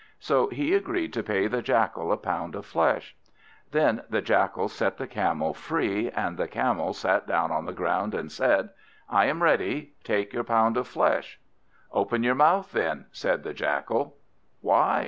So 0.17 0.47
he 0.47 0.73
agreed 0.73 1.13
to 1.13 1.21
pay 1.21 1.45
the 1.45 1.61
Jackal 1.61 2.11
a 2.11 2.17
pound 2.17 2.55
of 2.55 2.65
flesh. 2.65 3.15
Then 3.69 4.01
the 4.09 4.19
Jackal 4.19 4.67
set 4.67 4.97
the 4.97 5.05
Camel 5.05 5.53
free, 5.53 6.09
and 6.09 6.37
the 6.37 6.47
Camel 6.47 6.93
sat 6.93 7.27
down 7.27 7.51
on 7.51 7.65
the 7.67 7.71
ground 7.71 8.15
and 8.15 8.31
said 8.31 8.71
"I 9.11 9.25
am 9.27 9.43
ready; 9.43 9.93
take 10.03 10.33
your 10.33 10.43
pound 10.43 10.75
of 10.75 10.87
flesh." 10.87 11.39
"Open 11.91 12.23
your 12.23 12.33
mouth, 12.33 12.71
then," 12.71 13.05
said 13.11 13.43
the 13.43 13.53
Jackal. 13.53 14.17
"Why?" 14.61 14.99